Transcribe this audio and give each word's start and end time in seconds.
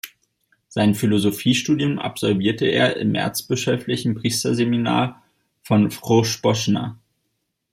Sein 0.67 0.95
Philosophiestudium 0.95 1.99
absolvierte 1.99 2.65
er 2.65 2.97
im 2.97 3.13
erzbischöflichen 3.13 4.15
Priesterseminar 4.15 5.21
von 5.61 5.91
Vrhbosna. 5.91 6.97